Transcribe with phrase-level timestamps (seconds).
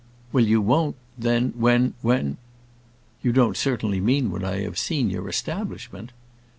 [0.33, 2.37] "Well, you won't, then, when—when—"
[3.21, 6.11] "You don't certainly mean when I have seen your establishment?"